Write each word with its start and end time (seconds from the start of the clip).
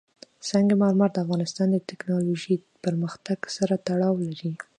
سنگ 0.49 0.69
مرمر 0.81 1.09
د 1.13 1.17
افغانستان 1.25 1.67
د 1.71 1.77
تکنالوژۍ 1.89 2.55
پرمختګ 2.83 3.39
سره 3.57 3.73
تړاو 3.87 4.15
لري. 4.27 4.51